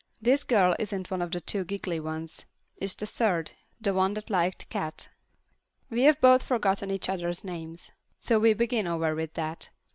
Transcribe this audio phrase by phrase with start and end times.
[0.19, 2.45] This girl isn't one of the two giggly ones.
[2.75, 5.09] It's the third, the one that liked Cat.
[5.91, 9.69] We've both forgotten each other's names, so we begin over with that.